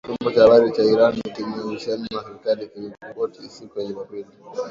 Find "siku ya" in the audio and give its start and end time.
3.55-3.85